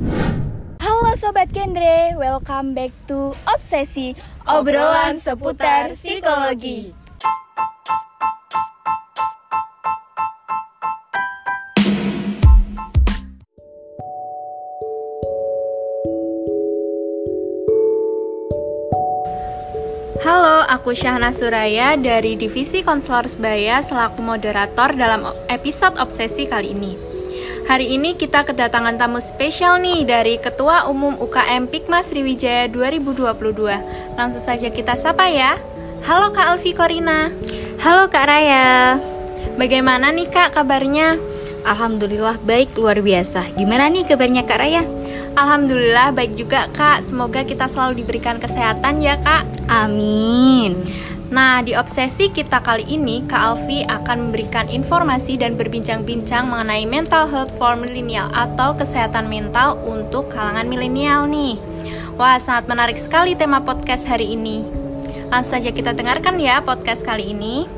Halo 0.00 1.12
Sobat 1.12 1.52
Gendre, 1.52 2.16
welcome 2.16 2.72
back 2.72 2.88
to 3.04 3.36
Obsesi 3.52 4.16
Obrolan 4.48 5.12
seputar 5.12 5.92
psikologi 5.92 6.96
Halo, 20.24 20.64
aku 20.64 20.96
Syahna 20.96 21.28
Suraya 21.36 21.92
dari 22.00 22.40
Divisi 22.40 22.80
Konselor 22.80 23.28
Sebaya 23.28 23.84
selaku 23.84 24.24
moderator 24.24 24.96
dalam 24.96 25.28
episode 25.52 26.00
Obsesi 26.00 26.48
kali 26.48 26.72
ini. 26.72 27.09
Hari 27.70 27.86
ini 27.86 28.18
kita 28.18 28.42
kedatangan 28.42 28.98
tamu 28.98 29.22
spesial 29.22 29.78
nih 29.78 30.02
dari 30.02 30.42
Ketua 30.42 30.90
Umum 30.90 31.14
UKM 31.22 31.70
Pikma 31.70 32.02
Sriwijaya 32.02 32.66
2022. 32.66 34.18
Langsung 34.18 34.42
saja 34.42 34.74
kita 34.74 34.98
sapa 34.98 35.30
ya. 35.30 35.54
Halo 36.02 36.34
Kak 36.34 36.50
Alfi 36.50 36.74
Korina. 36.74 37.30
Halo 37.78 38.10
Kak 38.10 38.26
Raya. 38.26 38.98
Bagaimana 39.54 40.10
nih 40.10 40.26
Kak 40.26 40.58
kabarnya? 40.58 41.14
Alhamdulillah 41.62 42.42
baik 42.42 42.74
luar 42.74 42.98
biasa. 42.98 43.54
Gimana 43.54 43.86
nih 43.86 44.02
kabarnya 44.02 44.42
Kak 44.42 44.58
Raya? 44.58 44.82
Alhamdulillah 45.38 46.10
baik 46.10 46.34
juga 46.34 46.66
Kak. 46.74 47.06
Semoga 47.06 47.46
kita 47.46 47.70
selalu 47.70 48.02
diberikan 48.02 48.42
kesehatan 48.42 48.98
ya 48.98 49.14
Kak. 49.22 49.46
Amin. 49.70 50.74
Nah, 51.30 51.62
di 51.62 51.78
obsesi 51.78 52.26
kita 52.26 52.58
kali 52.58 52.82
ini, 52.90 53.22
Kak 53.22 53.38
Alfi 53.38 53.86
akan 53.86 54.28
memberikan 54.28 54.66
informasi 54.66 55.38
dan 55.38 55.54
berbincang-bincang 55.54 56.50
mengenai 56.50 56.82
mental 56.90 57.30
health 57.30 57.54
for 57.54 57.78
millennial 57.78 58.26
atau 58.34 58.74
kesehatan 58.74 59.30
mental 59.30 59.78
untuk 59.86 60.26
kalangan 60.34 60.66
milenial 60.66 61.30
nih. 61.30 61.54
Wah, 62.18 62.34
sangat 62.42 62.66
menarik 62.66 62.98
sekali 62.98 63.38
tema 63.38 63.62
podcast 63.62 64.10
hari 64.10 64.34
ini. 64.34 64.66
Langsung 65.30 65.62
saja 65.62 65.70
kita 65.70 65.94
dengarkan 65.94 66.42
ya 66.42 66.58
podcast 66.66 67.06
kali 67.06 67.30
ini. 67.30 67.70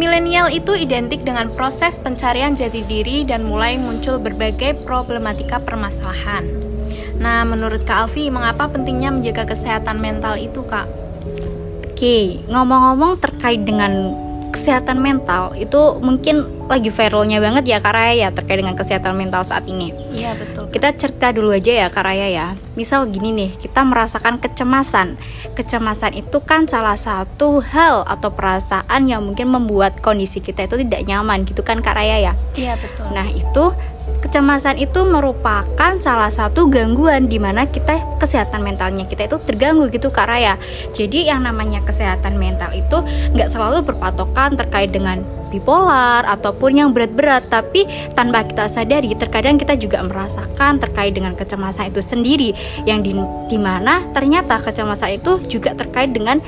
Milenial 0.00 0.48
itu 0.48 0.72
identik 0.72 1.20
dengan 1.20 1.52
proses 1.52 2.00
pencarian 2.00 2.56
jati 2.56 2.80
diri 2.88 3.28
dan 3.28 3.44
mulai 3.44 3.76
muncul 3.76 4.16
berbagai 4.16 4.88
problematika 4.88 5.60
permasalahan. 5.60 6.48
Nah, 7.20 7.44
menurut 7.44 7.84
Kak 7.84 8.08
Alfi, 8.08 8.32
mengapa 8.32 8.72
pentingnya 8.72 9.12
menjaga 9.12 9.52
kesehatan 9.52 10.00
mental 10.00 10.40
itu, 10.40 10.64
Kak? 10.64 11.09
Oke, 12.00 12.40
ngomong-ngomong 12.48 13.20
terkait 13.20 13.60
dengan 13.60 14.16
kesehatan 14.56 15.04
mental 15.04 15.52
itu 15.52 16.00
mungkin 16.00 16.48
lagi 16.64 16.88
viralnya 16.88 17.44
banget 17.44 17.76
ya 17.76 17.76
Kak 17.76 17.92
Raya 17.92 18.14
ya 18.16 18.28
terkait 18.32 18.56
dengan 18.56 18.72
kesehatan 18.72 19.20
mental 19.20 19.44
saat 19.44 19.68
ini. 19.68 19.92
Iya 20.08 20.32
betul. 20.32 20.72
Kita 20.72 20.96
cerita 20.96 21.28
dulu 21.28 21.52
aja 21.52 21.68
ya 21.68 21.92
Kak 21.92 22.00
Raya 22.00 22.32
ya. 22.32 22.46
Misal 22.72 23.04
gini 23.12 23.36
nih, 23.36 23.52
kita 23.52 23.84
merasakan 23.84 24.40
kecemasan. 24.40 25.20
Kecemasan 25.52 26.16
itu 26.16 26.40
kan 26.40 26.64
salah 26.64 26.96
satu 26.96 27.60
hal 27.60 28.08
atau 28.08 28.32
perasaan 28.32 29.04
yang 29.04 29.20
mungkin 29.20 29.52
membuat 29.52 30.00
kondisi 30.00 30.40
kita 30.40 30.72
itu 30.72 30.80
tidak 30.80 31.04
nyaman 31.04 31.44
gitu 31.44 31.60
kan 31.60 31.84
Kak 31.84 32.00
Raya 32.00 32.32
ya. 32.32 32.34
Iya 32.56 32.80
betul. 32.80 33.12
Nah 33.12 33.28
itu 33.28 33.76
kecemasan 34.20 34.76
itu 34.78 35.00
merupakan 35.08 35.92
salah 35.98 36.30
satu 36.30 36.68
gangguan 36.68 37.26
di 37.26 37.40
mana 37.40 37.66
kita 37.66 37.98
kesehatan 38.20 38.62
mentalnya 38.62 39.08
kita 39.08 39.26
itu 39.26 39.36
terganggu 39.42 39.88
gitu 39.88 40.12
Kak 40.12 40.28
Raya. 40.28 40.54
Jadi 40.92 41.26
yang 41.26 41.44
namanya 41.44 41.80
kesehatan 41.82 42.36
mental 42.36 42.70
itu 42.76 43.02
nggak 43.34 43.48
selalu 43.48 43.82
berpatokan 43.82 44.54
terkait 44.54 44.92
dengan 44.92 45.24
bipolar 45.50 46.22
ataupun 46.30 46.78
yang 46.78 46.90
berat-berat 46.94 47.50
tapi 47.50 47.84
tanpa 48.14 48.46
kita 48.46 48.70
sadari 48.70 49.12
terkadang 49.18 49.58
kita 49.58 49.74
juga 49.74 49.98
merasakan 50.06 50.78
terkait 50.78 51.12
dengan 51.12 51.34
kecemasan 51.34 51.90
itu 51.90 51.98
sendiri 52.00 52.54
yang 52.86 53.02
di 53.02 53.18
di 53.50 53.58
mana 53.58 54.06
ternyata 54.14 54.62
kecemasan 54.62 55.18
itu 55.18 55.42
juga 55.50 55.74
terkait 55.74 56.14
dengan 56.14 56.38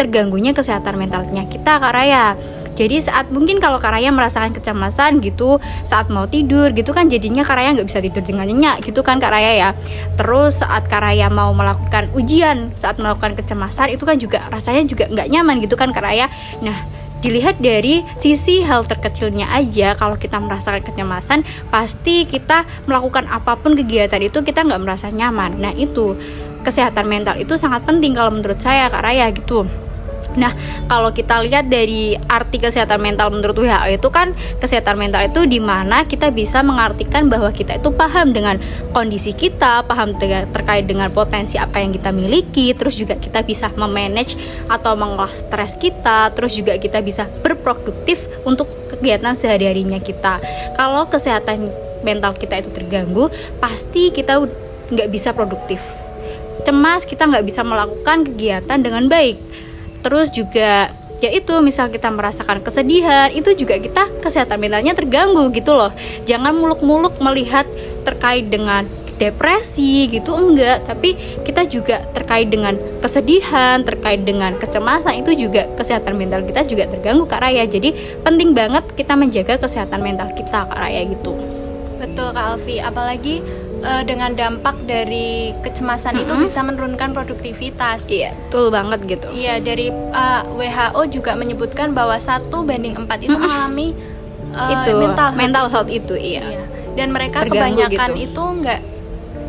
terganggunya 0.00 0.56
kesehatan 0.56 0.96
mentalnya 0.96 1.44
kita 1.44 1.76
Kak 1.76 1.92
Raya. 1.92 2.32
Jadi 2.80 2.96
saat 2.96 3.28
mungkin 3.28 3.60
kalau 3.60 3.76
Karaya 3.76 4.08
merasakan 4.08 4.56
kecemasan 4.56 5.20
gitu 5.20 5.60
saat 5.84 6.08
mau 6.08 6.24
tidur 6.24 6.72
gitu 6.72 6.96
kan 6.96 7.12
jadinya 7.12 7.44
Karaya 7.44 7.76
nggak 7.76 7.84
bisa 7.84 8.00
tidur 8.00 8.24
dengan 8.24 8.48
nyenyak 8.48 8.80
gitu 8.88 9.04
kan 9.04 9.20
Kak 9.20 9.36
Raya 9.36 9.52
ya. 9.52 9.70
Terus 10.16 10.64
saat 10.64 10.88
Karaya 10.88 11.28
mau 11.28 11.52
melakukan 11.52 12.08
ujian 12.16 12.72
saat 12.80 12.96
melakukan 12.96 13.36
kecemasan 13.36 13.92
itu 13.92 14.08
kan 14.08 14.16
juga 14.16 14.48
rasanya 14.48 14.88
juga 14.88 15.12
nggak 15.12 15.28
nyaman 15.28 15.60
gitu 15.60 15.76
kan 15.76 15.92
Kak 15.92 16.00
Raya. 16.00 16.32
Nah 16.64 16.88
dilihat 17.20 17.60
dari 17.60 18.00
sisi 18.16 18.64
hal 18.64 18.88
terkecilnya 18.88 19.52
aja 19.52 19.92
kalau 19.92 20.16
kita 20.16 20.40
merasakan 20.40 20.80
kecemasan 20.80 21.44
pasti 21.68 22.24
kita 22.24 22.64
melakukan 22.88 23.28
apa 23.28 23.60
pun 23.60 23.76
kegiatan 23.76 24.24
itu 24.24 24.40
kita 24.40 24.64
nggak 24.64 24.80
merasa 24.80 25.12
nyaman. 25.12 25.60
Nah 25.60 25.76
itu 25.76 26.16
kesehatan 26.64 27.04
mental 27.12 27.36
itu 27.36 27.60
sangat 27.60 27.84
penting 27.84 28.16
kalau 28.16 28.32
menurut 28.32 28.56
saya 28.56 28.88
Kak 28.88 29.04
Raya 29.04 29.28
gitu 29.36 29.68
Nah, 30.38 30.54
kalau 30.86 31.10
kita 31.10 31.42
lihat 31.42 31.66
dari 31.66 32.14
arti 32.30 32.62
kesehatan 32.62 33.02
mental 33.02 33.34
menurut 33.34 33.56
WHO 33.58 33.98
itu 33.98 34.08
kan 34.14 34.30
kesehatan 34.62 34.94
mental 34.94 35.26
itu 35.26 35.42
di 35.46 35.58
mana 35.58 36.06
kita 36.06 36.30
bisa 36.30 36.62
mengartikan 36.62 37.26
bahwa 37.26 37.50
kita 37.50 37.82
itu 37.82 37.90
paham 37.90 38.30
dengan 38.30 38.62
kondisi 38.94 39.34
kita, 39.34 39.82
paham 39.90 40.14
terkait 40.54 40.86
dengan 40.86 41.10
potensi 41.10 41.58
apa 41.58 41.82
yang 41.82 41.90
kita 41.90 42.14
miliki, 42.14 42.70
terus 42.78 42.94
juga 42.94 43.18
kita 43.18 43.42
bisa 43.42 43.74
memanage 43.74 44.38
atau 44.70 44.94
mengolah 44.94 45.34
stres 45.34 45.74
kita, 45.74 46.30
terus 46.30 46.54
juga 46.54 46.78
kita 46.78 47.02
bisa 47.02 47.26
berproduktif 47.42 48.22
untuk 48.46 48.70
kegiatan 48.94 49.34
sehari-harinya 49.34 49.98
kita. 49.98 50.38
Kalau 50.78 51.10
kesehatan 51.10 51.74
mental 52.06 52.38
kita 52.38 52.62
itu 52.62 52.70
terganggu, 52.70 53.34
pasti 53.58 54.14
kita 54.14 54.38
nggak 54.94 55.08
bisa 55.10 55.34
produktif. 55.34 55.82
Cemas 56.60 57.08
kita 57.08 57.24
nggak 57.24 57.46
bisa 57.48 57.64
melakukan 57.64 58.22
kegiatan 58.30 58.78
dengan 58.78 59.08
baik 59.08 59.69
terus 60.00 60.32
juga 60.32 60.90
ya 61.20 61.30
itu 61.30 61.52
misal 61.60 61.92
kita 61.92 62.08
merasakan 62.08 62.64
kesedihan 62.64 63.28
itu 63.28 63.52
juga 63.52 63.76
kita 63.76 64.08
kesehatan 64.24 64.56
mentalnya 64.56 64.96
terganggu 64.96 65.52
gitu 65.52 65.76
loh. 65.76 65.92
Jangan 66.24 66.56
muluk-muluk 66.56 67.20
melihat 67.20 67.68
terkait 68.02 68.48
dengan 68.48 68.88
depresi 69.20 70.08
gitu 70.08 70.32
enggak. 70.32 70.88
Tapi 70.88 71.14
kita 71.44 71.68
juga 71.68 72.00
terkait 72.16 72.48
dengan 72.48 72.74
kesedihan 73.04 73.84
terkait 73.84 74.24
dengan 74.24 74.56
kecemasan 74.56 75.20
itu 75.20 75.46
juga 75.46 75.68
kesehatan 75.76 76.16
mental 76.16 76.40
kita 76.48 76.64
juga 76.64 76.88
terganggu 76.88 77.28
Kak 77.28 77.44
Raya. 77.44 77.68
Jadi 77.68 77.92
penting 78.24 78.56
banget 78.56 78.88
kita 78.96 79.12
menjaga 79.14 79.60
kesehatan 79.60 80.00
mental 80.00 80.32
kita 80.32 80.64
Kak 80.64 80.78
Raya 80.80 81.04
gitu. 81.04 81.36
Betul 82.00 82.32
Kak 82.32 82.56
Alfi. 82.56 82.80
Apalagi 82.80 83.44
uh, 83.82 84.02
dengan 84.04 84.32
dampak 84.36 84.76
dari 84.84 85.52
kecemasan 85.64 86.14
mm 86.14 86.18
-hmm. 86.20 86.24
itu 86.28 86.34
bisa 86.48 86.60
menurunkan 86.64 87.10
produktivitas. 87.12 88.06
Iya, 88.06 88.36
betul 88.48 88.72
banget 88.72 89.00
gitu. 89.08 89.28
Iya, 89.32 89.60
dari 89.60 89.90
uh, 89.90 90.42
eh, 90.60 90.70
WHO 90.70 91.02
juga 91.10 91.32
menyebutkan 91.36 91.92
bahwa 91.96 92.16
satu 92.20 92.62
banding 92.64 92.96
empat 92.96 93.24
itu 93.24 93.32
mm 93.32 93.36
-hmm. 93.36 93.42
mengalami 93.42 93.88
uh, 94.54 94.70
itu 94.72 94.92
mental 94.96 95.28
health 95.32 95.40
mental 95.40 95.66
health 95.68 95.90
itu, 95.90 96.14
iya. 96.16 96.42
iya. 96.44 96.64
Dan 96.98 97.14
mereka 97.14 97.46
Terganggu 97.46 97.80
kebanyakan 97.86 98.10
gitu. 98.18 98.24
itu 98.26 98.42
nggak 98.64 98.80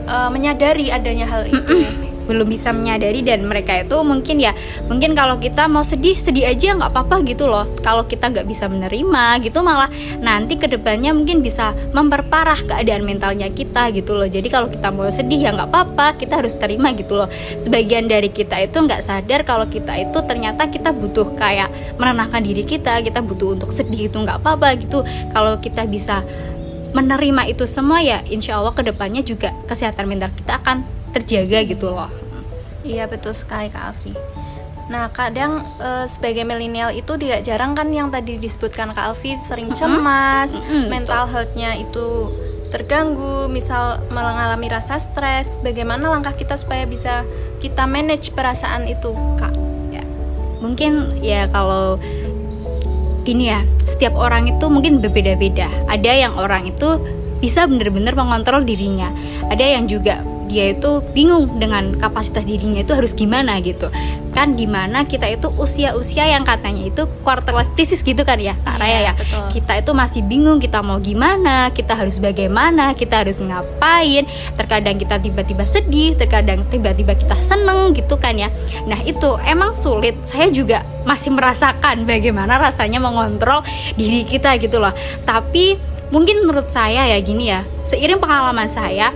uh, 0.07 0.29
menyadari 0.29 0.87
adanya 0.93 1.27
hal 1.27 1.43
itu. 1.49 1.75
Mm 1.75 1.85
-hmm 1.85 2.10
belum 2.25 2.47
bisa 2.49 2.69
menyadari 2.73 3.21
dan 3.25 3.45
mereka 3.45 3.81
itu 3.81 3.97
mungkin 4.01 4.41
ya 4.41 4.53
mungkin 4.87 5.13
kalau 5.17 5.37
kita 5.37 5.65
mau 5.65 5.85
sedih 5.85 6.17
sedih 6.17 6.49
aja 6.49 6.77
nggak 6.77 6.91
apa-apa 6.91 7.23
gitu 7.25 7.47
loh. 7.49 7.65
Kalau 7.81 8.05
kita 8.05 8.29
nggak 8.29 8.47
bisa 8.47 8.69
menerima 8.69 9.41
gitu 9.45 9.59
malah 9.65 9.89
nanti 10.21 10.57
ke 10.57 10.67
depannya 10.69 11.13
mungkin 11.15 11.41
bisa 11.41 11.73
memperparah 11.95 12.61
keadaan 12.67 13.03
mentalnya 13.05 13.49
kita 13.51 13.89
gitu 13.95 14.17
loh. 14.17 14.27
Jadi 14.29 14.47
kalau 14.47 14.67
kita 14.69 14.89
mau 14.93 15.09
sedih 15.09 15.39
ya 15.47 15.49
nggak 15.55 15.69
apa-apa 15.69 16.21
kita 16.21 16.41
harus 16.41 16.53
terima 16.57 16.93
gitu 16.93 17.17
loh. 17.17 17.29
Sebagian 17.61 18.05
dari 18.05 18.29
kita 18.29 18.59
itu 18.61 18.77
nggak 18.77 19.01
sadar 19.01 19.41
kalau 19.45 19.65
kita 19.69 19.97
itu 19.97 20.17
ternyata 20.25 20.69
kita 20.69 20.93
butuh 20.93 21.33
kayak 21.35 21.69
menenangkan 21.97 22.41
diri 22.43 22.63
kita 22.65 23.01
kita 23.01 23.19
butuh 23.23 23.57
untuk 23.57 23.69
sedih 23.73 24.09
itu 24.09 24.17
nggak 24.17 24.41
apa-apa 24.41 24.77
gitu. 24.77 25.03
Kalau 25.33 25.57
kita 25.59 25.85
bisa 25.89 26.23
menerima 26.91 27.47
itu 27.47 27.63
semua 27.63 28.03
ya 28.03 28.19
insya 28.27 28.59
Allah 28.59 28.75
ke 28.75 28.83
depannya 28.83 29.23
juga 29.23 29.55
kesehatan 29.67 30.11
mental 30.11 30.31
kita 30.35 30.59
akan 30.59 30.83
terjaga 31.11 31.63
gitu 31.67 31.91
loh 31.91 32.09
iya 32.81 33.05
betul 33.05 33.35
sekali 33.35 33.69
kak 33.69 33.95
Alfi 33.95 34.15
Nah, 34.91 35.07
kadang 35.15 35.63
e, 35.79 36.03
sebagai 36.11 36.43
milenial 36.43 36.91
itu 36.91 37.15
tidak 37.15 37.47
jarang 37.47 37.71
kan 37.71 37.87
yang 37.95 38.11
tadi 38.11 38.35
disebutkan 38.35 38.91
Kak 38.91 39.15
Alfi 39.15 39.39
sering 39.39 39.71
cemas, 39.71 40.51
mm 40.51 40.61
-hmm. 40.67 40.85
mental 40.91 41.23
health-nya 41.31 41.79
itu 41.79 42.27
terganggu, 42.75 43.47
misal 43.47 44.03
mengalami 44.11 44.67
rasa 44.67 44.99
stres. 44.99 45.55
Bagaimana 45.63 46.11
langkah 46.11 46.35
kita 46.35 46.59
supaya 46.59 46.83
bisa 46.83 47.23
kita 47.63 47.87
manage 47.87 48.35
perasaan 48.35 48.83
itu, 48.91 49.15
Kak? 49.39 49.55
Ya. 49.95 50.03
Mungkin 50.59 51.23
ya 51.23 51.47
kalau 51.47 51.95
gini 53.23 53.47
ya, 53.47 53.63
setiap 53.87 54.11
orang 54.19 54.51
itu 54.51 54.67
mungkin 54.67 54.99
berbeda-beda. 54.99 55.71
Ada 55.87 56.27
yang 56.27 56.33
orang 56.35 56.67
itu 56.67 56.99
bisa 57.39 57.63
benar-benar 57.63 58.11
mengontrol 58.19 58.67
dirinya. 58.67 59.07
Ada 59.47 59.79
yang 59.79 59.87
juga 59.87 60.19
dia 60.51 60.75
itu 60.75 60.99
bingung 61.15 61.55
dengan 61.57 61.95
kapasitas 61.95 62.43
dirinya 62.43 62.83
itu 62.83 62.91
harus 62.91 63.15
gimana 63.15 63.55
gitu. 63.63 63.87
Kan 64.35 64.59
di 64.59 64.67
mana 64.67 65.07
kita 65.07 65.31
itu 65.31 65.47
usia-usia 65.55 66.27
yang 66.27 66.43
katanya 66.43 66.83
itu 66.83 67.07
quarter 67.23 67.55
life 67.55 67.71
crisis 67.75 68.03
gitu 68.03 68.23
kan 68.23 68.35
ya 68.35 68.55
Kak 68.61 68.79
Raya 68.79 68.91
Iya, 68.91 68.99
ya. 69.07 69.13
betul. 69.15 69.45
kita 69.55 69.73
itu 69.79 69.91
masih 69.95 70.21
bingung 70.27 70.59
kita 70.59 70.83
mau 70.83 70.99
gimana 70.99 71.71
kita 71.71 71.95
harus 71.95 72.19
bagaimana 72.19 72.91
kita 72.91 73.23
harus 73.23 73.39
ngapain. 73.39 74.27
Terkadang 74.59 74.99
kita 74.99 75.15
tiba-tiba 75.17 75.63
sedih 75.63 76.19
terkadang 76.19 76.67
tiba-tiba 76.67 77.15
kita 77.15 77.39
seneng 77.39 77.95
gitu 77.95 78.19
kan 78.19 78.35
ya. 78.35 78.51
Nah 78.85 78.99
itu 79.07 79.39
emang 79.47 79.71
sulit. 79.71 80.19
Saya 80.27 80.51
juga 80.51 80.83
masih 81.07 81.31
merasakan 81.31 82.03
bagaimana 82.03 82.59
rasanya 82.59 82.99
mengontrol 82.99 83.63
diri 83.95 84.27
kita 84.27 84.59
gitu 84.59 84.83
loh. 84.83 84.91
Tapi 85.23 85.79
mungkin 86.11 86.43
menurut 86.43 86.67
saya 86.67 87.07
ya 87.07 87.15
gini 87.23 87.47
ya 87.47 87.63
seiring 87.87 88.19
pengalaman 88.19 88.67
saya 88.67 89.15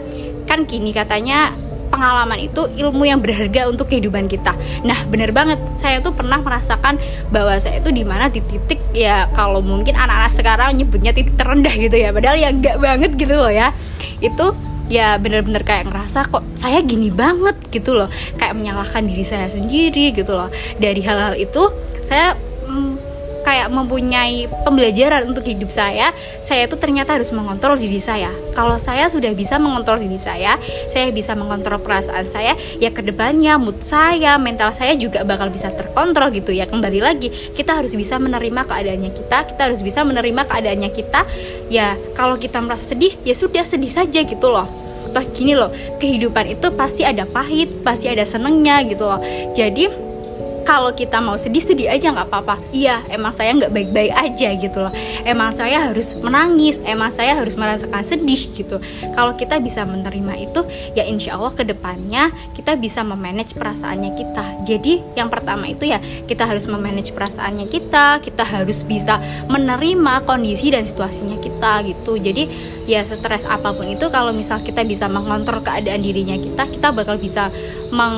kan 0.56 0.64
gini 0.64 0.96
katanya 0.96 1.52
pengalaman 1.92 2.40
itu 2.40 2.72
ilmu 2.80 3.04
yang 3.04 3.20
berharga 3.20 3.68
untuk 3.68 3.92
kehidupan 3.92 4.32
kita. 4.32 4.56
Nah, 4.88 4.96
bener 5.12 5.36
banget. 5.36 5.60
Saya 5.76 6.00
tuh 6.00 6.16
pernah 6.16 6.40
merasakan 6.40 6.96
bahwa 7.28 7.60
saya 7.60 7.84
itu 7.84 7.92
di 7.92 8.08
mana 8.08 8.32
di 8.32 8.40
titik 8.40 8.80
ya 8.96 9.28
kalau 9.36 9.60
mungkin 9.60 10.00
anak-anak 10.00 10.32
sekarang 10.32 10.80
nyebutnya 10.80 11.12
titik 11.12 11.36
terendah 11.36 11.76
gitu 11.76 11.96
ya. 12.00 12.16
Padahal 12.16 12.40
ya 12.40 12.50
enggak 12.56 12.80
banget 12.80 13.12
gitu 13.20 13.36
loh 13.36 13.52
ya. 13.52 13.76
Itu 14.24 14.56
ya 14.88 15.20
bener-bener 15.20 15.66
kayak 15.66 15.92
ngerasa 15.92 16.30
kok 16.32 16.46
saya 16.56 16.80
gini 16.80 17.12
banget 17.12 17.60
gitu 17.68 18.00
loh. 18.00 18.08
Kayak 18.40 18.56
menyalahkan 18.56 19.04
diri 19.04 19.28
saya 19.28 19.52
sendiri 19.52 20.16
gitu 20.16 20.32
loh. 20.32 20.48
Dari 20.80 21.04
hal-hal 21.04 21.36
itu 21.36 21.68
saya 22.08 22.40
kayak 23.56 23.72
mempunyai 23.72 24.52
pembelajaran 24.68 25.32
untuk 25.32 25.48
hidup 25.48 25.72
saya 25.72 26.12
saya 26.44 26.68
itu 26.68 26.76
ternyata 26.76 27.16
harus 27.16 27.32
mengontrol 27.32 27.80
diri 27.80 28.04
saya. 28.04 28.28
Kalau 28.52 28.76
saya 28.76 29.08
sudah 29.08 29.32
bisa 29.32 29.56
mengontrol 29.56 29.96
diri 29.96 30.20
saya 30.20 30.60
saya 30.92 31.08
bisa 31.16 31.40
mengontrol 31.40 31.80
perasaan 31.80 32.28
saya 32.28 32.60
ya 32.84 32.92
ke 32.92 33.00
depannya 33.00 33.56
mood 33.56 33.80
saya 33.80 34.36
mental 34.36 34.76
saya 34.76 35.00
juga 35.00 35.24
bakal 35.24 35.48
bisa 35.56 35.72
terkontrol 35.72 36.36
gitu 36.36 36.52
ya. 36.52 36.68
Kembali 36.68 37.00
lagi 37.00 37.32
kita 37.32 37.80
harus 37.80 37.96
bisa 37.96 38.20
menerima 38.20 38.68
keadaannya 38.68 39.12
kita 39.16 39.38
kita 39.56 39.62
harus 39.72 39.80
bisa 39.80 40.04
menerima 40.04 40.44
keadaannya 40.44 40.92
kita. 40.92 41.24
Ya 41.72 41.96
kalau 42.12 42.36
kita 42.36 42.60
merasa 42.60 42.92
sedih 42.92 43.16
ya 43.24 43.32
sudah 43.32 43.64
sedih 43.64 43.90
saja 43.90 44.20
gitu 44.20 44.52
loh. 44.52 44.68
Toh 45.16 45.24
gini 45.32 45.56
loh 45.56 45.72
kehidupan 46.04 46.60
itu 46.60 46.68
pasti 46.76 47.08
ada 47.08 47.24
pahit 47.24 47.72
pasti 47.88 48.12
ada 48.12 48.28
senengnya 48.28 48.84
gitu 48.84 49.08
loh. 49.08 49.24
Jadi 49.56 50.15
kalau 50.66 50.92
kita 50.98 51.22
mau 51.22 51.38
sedih-sedih 51.38 51.88
aja 51.88 52.10
nggak 52.10 52.28
apa-apa. 52.28 52.58
Iya 52.74 53.06
emang 53.14 53.32
saya 53.32 53.54
nggak 53.54 53.72
baik-baik 53.72 54.14
aja 54.18 54.50
gitu 54.58 54.78
loh. 54.82 54.92
Emang 55.22 55.54
saya 55.54 55.86
harus 55.86 56.18
menangis 56.18 56.82
emang 56.84 57.14
saya 57.14 57.38
harus 57.38 57.54
merasakan 57.54 58.02
sedih 58.02 58.42
gitu. 58.52 58.82
Kalau 59.14 59.38
kita 59.38 59.62
bisa 59.62 59.86
menerima 59.86 60.34
itu 60.42 60.66
ya 60.98 61.06
insya 61.06 61.38
Allah 61.38 61.54
ke 61.54 61.64
depannya 61.64 62.34
kita 62.58 62.76
bisa 62.76 63.06
memanage 63.06 63.54
perasaannya 63.54 64.12
kita. 64.18 64.46
Jadi 64.66 65.06
yang 65.14 65.30
pertama 65.30 65.70
itu 65.70 65.86
ya 65.86 66.02
kita 66.26 66.50
harus 66.50 66.66
memanage 66.66 67.14
perasaannya 67.14 67.70
kita 67.70 68.20
kita 68.26 68.44
harus 68.44 68.82
bisa 68.82 69.22
menerima 69.48 70.26
kondisi 70.26 70.74
dan 70.74 70.82
situasinya 70.82 71.38
kita 71.38 71.86
gitu. 71.86 72.18
Jadi 72.18 72.50
ya 72.90 73.06
stres 73.06 73.46
apa 73.46 73.70
pun 73.70 73.86
itu 73.86 74.10
kalau 74.10 74.34
misal 74.34 74.66
kita 74.66 74.82
bisa 74.82 75.06
mengontrol 75.06 75.62
keadaan 75.62 76.02
dirinya 76.02 76.38
kita 76.38 76.66
kita 76.70 76.90
bakal 76.90 77.22
bisa 77.22 77.54
meng 77.94 78.18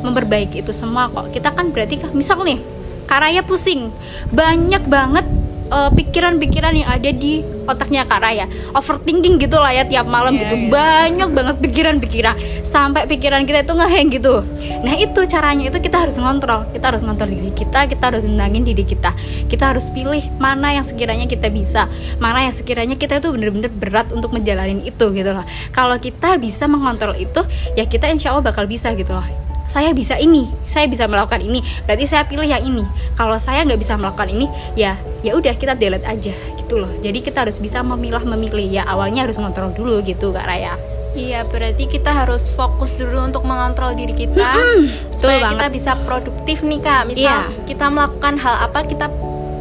memperbaiki 0.00 0.60
itu 0.60 0.72
semua 0.72 1.08
kok. 1.08 1.30
Kita 1.30 1.52
kan 1.52 1.70
berarti 1.70 2.00
kan- 2.00 2.12
misal 2.12 2.40
nih 2.42 2.60
Karaya 3.04 3.42
pusing. 3.42 3.90
Banyak 4.30 4.86
banget 4.86 5.26
eh, 5.70 5.90
pikiran-pikiran 5.90 6.74
yang 6.74 6.86
ada 6.86 7.10
di 7.10 7.42
otaknya 7.66 8.06
Kak 8.06 8.22
Raya. 8.22 8.46
Overthinking 8.70 9.38
gitu 9.38 9.58
lah 9.58 9.70
ya 9.70 9.82
tiap 9.82 10.06
malam 10.06 10.38
Iya, 10.38 10.46
gitu. 10.46 10.54
iya. 10.54 10.66
banyak 10.70 11.28
banget 11.34 11.56
pikiran-pikiran. 11.58 12.34
Sampai 12.62 13.10
pikiran 13.10 13.42
kita 13.46 13.66
itu 13.66 13.74
ngeheng 13.74 14.14
gitu. 14.14 14.46
Nah 14.86 14.94
itu 14.94 15.26
caranya 15.26 15.74
itu 15.74 15.78
kita 15.82 16.06
harus 16.06 16.22
ngontrol. 16.22 16.70
Kita 16.70 16.94
harus 16.94 17.02
ngontrol 17.02 17.34
diri 17.34 17.50
kita 17.50 17.90
kita 17.90 18.02
harus 18.14 18.22
nendangin 18.22 18.62
diri 18.62 18.86
kita. 18.86 19.10
Kita 19.50 19.74
harus 19.74 19.90
pilih 19.90 20.22
mana 20.38 20.70
yang 20.70 20.86
sekiranya 20.86 21.26
kita 21.26 21.50
bisa. 21.50 21.90
Mana 22.22 22.46
yang 22.46 22.54
sekiranya 22.54 22.94
kita 22.94 23.18
itu 23.18 23.34
bener-bener 23.34 23.74
berat 23.74 24.06
untuk 24.14 24.30
menjalanin 24.30 24.86
itu 24.86 25.10
gitu 25.10 25.30
loh. 25.34 25.42
Kalau 25.74 25.98
kita 25.98 26.38
bisa 26.38 26.70
mengontrol 26.70 27.18
itu 27.18 27.42
ya 27.74 27.90
kita 27.90 28.06
insya 28.06 28.30
Allah 28.30 28.54
bakal 28.54 28.70
bisa 28.70 28.94
gitu 28.94 29.18
loh 29.18 29.49
saya 29.70 29.94
bisa 29.94 30.18
ini, 30.18 30.50
saya 30.66 30.90
bisa 30.90 31.06
melakukan 31.06 31.38
ini, 31.38 31.62
berarti 31.86 32.10
saya 32.10 32.26
pilih 32.26 32.42
yang 32.42 32.58
ini. 32.60 32.82
Kalau 33.14 33.38
saya 33.38 33.62
nggak 33.62 33.78
bisa 33.78 33.94
melakukan 33.94 34.26
ini, 34.26 34.50
ya 34.74 34.98
ya 35.22 35.38
udah 35.38 35.54
kita 35.54 35.78
delete 35.78 36.02
aja 36.02 36.34
gitu 36.58 36.82
loh. 36.82 36.90
Jadi 36.98 37.22
kita 37.22 37.46
harus 37.46 37.62
bisa 37.62 37.78
memilah 37.80 38.26
memilih 38.26 38.66
ya 38.66 38.82
awalnya 38.82 39.22
harus 39.22 39.38
ngontrol 39.38 39.70
dulu 39.70 40.02
gitu 40.02 40.34
kak 40.34 40.42
Raya. 40.42 40.74
Iya, 41.10 41.42
berarti 41.42 41.90
kita 41.90 42.14
harus 42.14 42.54
fokus 42.54 42.94
dulu 42.94 43.18
untuk 43.26 43.42
mengontrol 43.42 43.98
diri 43.98 44.14
kita 44.14 44.30
betul 44.54 44.86
supaya 45.10 45.42
banget. 45.42 45.50
kita 45.58 45.66
bisa 45.74 45.92
produktif 46.06 46.62
nih 46.62 46.78
Kak. 46.78 47.02
Misal 47.10 47.50
Iya. 47.50 47.66
kita 47.66 47.86
melakukan 47.90 48.38
hal 48.38 48.70
apa, 48.70 48.86
kita 48.86 49.10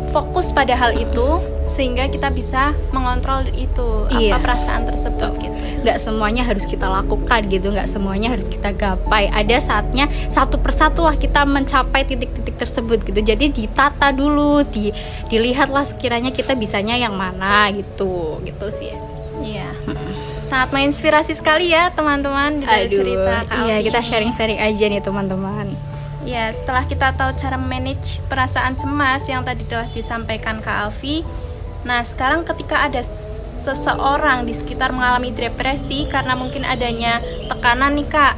fokus 0.10 0.50
pada 0.50 0.74
hal 0.74 0.92
itu 0.92 1.40
sehingga 1.64 2.10
kita 2.10 2.30
bisa 2.30 2.74
mengontrol 2.90 3.46
itu 3.52 4.10
Iya. 4.10 4.36
apa 4.36 4.38
perasaan 4.42 4.84
tersebut 4.86 5.32
gitu. 5.38 5.54
Nggak 5.80 5.98
semuanya 5.98 6.44
harus 6.44 6.66
kita 6.66 6.86
lakukan 6.86 7.46
gitu, 7.48 7.70
nggak 7.70 7.86
semuanya 7.86 8.34
harus 8.34 8.46
kita 8.46 8.74
gapai. 8.74 9.30
Ada 9.30 9.62
saatnya 9.62 10.10
satu 10.28 10.58
persatu 10.58 11.06
lah 11.06 11.14
kita 11.14 11.46
mencapai 11.46 12.04
titik-titik 12.04 12.58
tersebut 12.58 13.06
gitu. 13.06 13.22
Jadi 13.22 13.48
ditata 13.48 14.10
dulu, 14.10 14.66
di 14.66 14.90
dilihatlah 15.30 15.86
sekiranya 15.86 16.30
kita 16.30 16.52
bisanya 16.54 16.98
yang 16.98 17.14
mana 17.14 17.70
gitu, 17.70 18.42
gitu 18.44 18.68
sih. 18.68 18.92
Iya. 19.40 19.72
Sangat 20.42 20.74
menginspirasi 20.74 21.32
sekali 21.32 21.70
ya 21.70 21.94
teman-teman 21.94 22.60
dari 22.60 22.90
Aduh, 22.90 22.98
cerita 22.98 23.46
iya 23.62 23.78
Alfi 23.78 23.86
kita 23.88 24.00
ini. 24.02 24.08
sharing-sharing 24.10 24.60
aja 24.60 24.86
nih 24.90 25.00
teman-teman. 25.00 25.68
Ya, 26.30 26.54
setelah 26.54 26.86
kita 26.86 27.10
tahu 27.18 27.34
cara 27.34 27.58
manage 27.58 28.22
perasaan 28.30 28.78
cemas 28.78 29.26
yang 29.26 29.42
tadi 29.42 29.66
telah 29.66 29.90
disampaikan 29.90 30.62
Kak 30.62 30.78
Alfi, 30.86 31.26
nah 31.82 32.06
sekarang 32.06 32.46
ketika 32.46 32.86
ada 32.86 33.02
seseorang 33.66 34.46
di 34.46 34.54
sekitar 34.54 34.94
mengalami 34.94 35.34
depresi 35.34 36.06
karena 36.06 36.38
mungkin 36.38 36.70
adanya 36.70 37.18
tekanan 37.50 37.98
nih 37.98 38.06
Kak, 38.06 38.38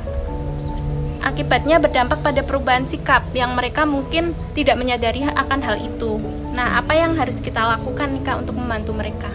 akibatnya 1.28 1.84
berdampak 1.84 2.24
pada 2.24 2.40
perubahan 2.48 2.88
sikap 2.88 3.28
yang 3.36 3.60
mereka 3.60 3.84
mungkin 3.84 4.32
tidak 4.56 4.80
menyadari 4.80 5.28
akan 5.28 5.60
hal 5.60 5.76
itu. 5.76 6.16
Nah, 6.56 6.80
apa 6.80 6.96
yang 6.96 7.20
harus 7.20 7.44
kita 7.44 7.60
lakukan 7.60 8.16
nih 8.16 8.24
Kak 8.24 8.48
untuk 8.48 8.56
membantu 8.56 8.96
mereka? 8.96 9.28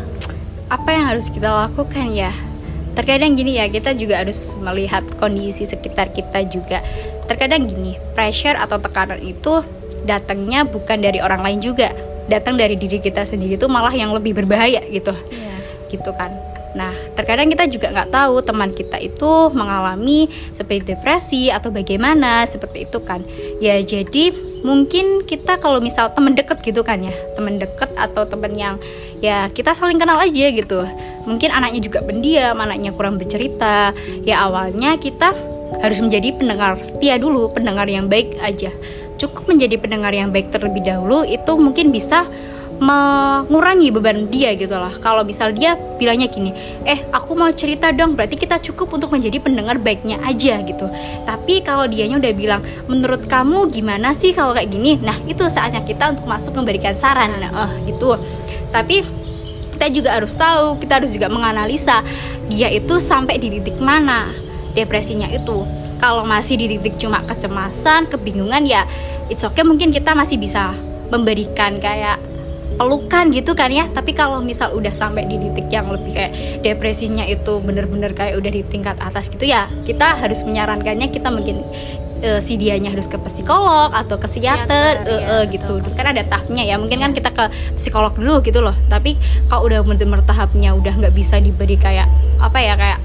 apa 0.67 0.91
yang 0.91 1.07
harus 1.07 1.31
kita 1.31 1.47
lakukan 1.47 2.11
ya 2.11 2.35
terkadang 2.99 3.39
gini 3.39 3.61
ya 3.61 3.71
kita 3.71 3.95
juga 3.95 4.19
harus 4.25 4.59
melihat 4.59 5.05
kondisi 5.21 5.63
sekitar 5.63 6.11
kita 6.11 6.43
juga 6.49 6.83
terkadang 7.27 7.67
gini 7.67 7.99
pressure 8.15 8.57
atau 8.57 8.79
tekanan 8.81 9.21
itu 9.21 9.63
datangnya 10.07 10.63
bukan 10.63 11.03
dari 11.03 11.19
orang 11.19 11.43
lain 11.43 11.59
juga 11.59 11.91
datang 12.27 12.59
dari 12.59 12.75
diri 12.75 12.99
kita 12.99 13.23
sendiri 13.27 13.59
itu 13.59 13.67
malah 13.71 13.95
yang 13.95 14.11
lebih 14.15 14.35
berbahaya 14.35 14.83
gitu 14.91 15.15
Iya. 15.31 15.57
gitu 15.91 16.11
kan 16.15 16.35
Nah, 16.77 16.93
terkadang 17.17 17.49
kita 17.49 17.65
juga 17.73 17.89
nggak 17.89 18.13
tahu 18.13 18.45
teman 18.45 18.69
kita 18.77 19.01
itu 19.01 19.49
mengalami 19.57 20.29
seperti 20.53 20.93
depresi 20.93 21.49
atau 21.49 21.73
bagaimana 21.73 22.45
seperti 22.45 22.85
itu 22.85 23.01
kan. 23.01 23.25
Ya 23.65 23.81
jadi 23.81 24.37
mungkin 24.61 25.25
kita 25.25 25.57
kalau 25.57 25.81
misal 25.81 26.13
teman 26.13 26.37
deket 26.37 26.61
gitu 26.61 26.85
kan 26.85 27.01
ya, 27.01 27.17
teman 27.33 27.57
deket 27.57 27.97
atau 27.97 28.29
teman 28.29 28.53
yang 28.53 28.77
ya 29.25 29.49
kita 29.49 29.73
saling 29.73 29.97
kenal 29.97 30.21
aja 30.21 30.53
gitu. 30.53 30.85
Mungkin 31.25 31.49
anaknya 31.49 31.81
juga 31.81 32.05
pendiam, 32.05 32.61
anaknya 32.61 32.93
kurang 32.93 33.17
bercerita. 33.17 33.97
Ya 34.29 34.45
awalnya 34.45 35.01
kita 35.01 35.33
harus 35.81 35.99
menjadi 36.01 36.33
pendengar 36.37 36.79
setia 36.81 37.17
dulu, 37.21 37.53
pendengar 37.53 37.89
yang 37.89 38.09
baik 38.09 38.37
aja. 38.41 38.73
Cukup 39.17 39.49
menjadi 39.49 39.81
pendengar 39.81 40.13
yang 40.13 40.29
baik 40.29 40.53
terlebih 40.53 40.85
dahulu 40.85 41.25
itu 41.25 41.53
mungkin 41.57 41.89
bisa 41.89 42.29
mengurangi 42.77 43.89
beban 43.89 44.29
dia 44.29 44.53
gitu 44.53 44.77
loh. 44.77 44.93
Kalau 45.01 45.25
misal 45.25 45.57
dia 45.57 45.81
bilangnya 45.97 46.29
gini, 46.29 46.53
eh 46.85 47.01
aku 47.09 47.33
mau 47.33 47.49
cerita 47.49 47.89
dong, 47.89 48.13
berarti 48.13 48.37
kita 48.37 48.61
cukup 48.61 49.01
untuk 49.01 49.09
menjadi 49.17 49.41
pendengar 49.41 49.81
baiknya 49.81 50.21
aja 50.21 50.61
gitu. 50.61 50.85
Tapi 51.25 51.65
kalau 51.65 51.89
dianya 51.89 52.21
udah 52.21 52.33
bilang, 52.37 52.61
menurut 52.85 53.25
kamu 53.25 53.73
gimana 53.73 54.13
sih 54.13 54.37
kalau 54.37 54.53
kayak 54.53 54.69
gini? 54.69 55.01
Nah 55.01 55.17
itu 55.25 55.49
saatnya 55.49 55.81
kita 55.89 56.13
untuk 56.13 56.29
masuk 56.29 56.53
memberikan 56.53 56.93
saran, 56.93 57.33
nah, 57.41 57.53
oh 57.65 57.71
gitu. 57.89 58.21
Tapi 58.69 59.01
kita 59.77 59.87
juga 59.93 60.21
harus 60.21 60.37
tahu, 60.37 60.77
kita 60.77 61.01
harus 61.01 61.13
juga 61.13 61.33
menganalisa 61.33 62.05
dia 62.47 62.71
itu 62.71 63.01
sampai 63.01 63.41
di 63.41 63.59
titik 63.59 63.81
mana 63.83 64.46
depresinya 64.77 65.27
itu. 65.33 65.65
Kalau 65.97 66.29
masih 66.29 66.61
di 66.61 66.77
titik 66.77 67.01
cuma 67.01 67.25
kecemasan, 67.25 68.13
kebingungan 68.13 68.69
ya, 68.69 68.85
it's 69.33 69.43
okay 69.43 69.65
mungkin 69.65 69.91
kita 69.91 70.13
masih 70.13 70.37
bisa 70.37 70.77
memberikan 71.09 71.81
kayak 71.81 72.21
pelukan 72.77 73.33
gitu 73.33 73.57
kan 73.57 73.73
ya 73.73 73.89
tapi 73.89 74.13
kalau 74.13 74.45
misal 74.45 74.77
udah 74.77 74.93
sampai 74.93 75.25
di 75.25 75.41
titik 75.41 75.73
yang 75.73 75.89
lebih 75.89 76.13
kayak 76.13 76.33
depresinya 76.61 77.25
itu 77.25 77.59
bener-bener 77.65 78.13
kayak 78.13 78.37
udah 78.37 78.53
di 78.53 78.63
tingkat 78.69 79.01
atas 79.01 79.33
gitu 79.33 79.49
ya 79.49 79.73
kita 79.89 80.21
harus 80.21 80.45
menyarankannya 80.45 81.09
kita 81.09 81.33
mungkin 81.33 81.65
eh, 82.21 82.41
si 82.45 82.61
dianya 82.61 82.93
harus 82.93 83.09
ke 83.09 83.17
psikolog 83.17 83.97
atau 83.97 84.21
ke 84.21 84.29
psikiater 84.29 85.09
eh, 85.09 85.09
ya, 85.09 85.19
eh, 85.41 85.45
gitu 85.57 85.81
betul. 85.81 85.97
kan 85.97 86.13
ada 86.13 86.23
tahapnya 86.29 86.69
ya 86.69 86.77
mungkin 86.77 87.01
kan 87.01 87.17
kita 87.17 87.33
ke 87.33 87.45
psikolog 87.81 88.13
dulu 88.13 88.45
gitu 88.45 88.61
loh 88.61 88.77
tapi 88.93 89.17
kalau 89.49 89.73
udah 89.73 89.81
bener-bener 89.81 90.21
tahapnya 90.29 90.77
udah 90.77 90.93
nggak 91.01 91.15
bisa 91.17 91.41
diberi 91.41 91.81
kayak 91.81 92.11
apa 92.45 92.59
ya 92.61 92.77
kayak 92.77 93.01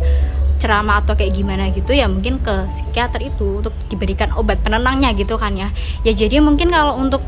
ceramah 0.62 1.02
atau 1.02 1.18
kayak 1.18 1.34
gimana 1.34 1.74
gitu 1.74 1.98
ya 1.98 2.06
mungkin 2.06 2.38
ke 2.38 2.70
psikiater 2.70 3.26
itu 3.26 3.66
untuk 3.66 3.74
diberikan 3.90 4.30
obat 4.38 4.62
penenangnya 4.62 5.18
gitu 5.18 5.42
kan 5.42 5.58
ya. 5.58 5.74
Ya 6.06 6.14
jadi 6.14 6.38
mungkin 6.38 6.70
kalau 6.70 7.02
untuk 7.02 7.26